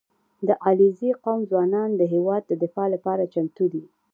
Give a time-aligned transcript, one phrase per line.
[0.47, 3.83] •د علیزي قوم ځوانان د هېواد د دفاع لپاره چمتو دي.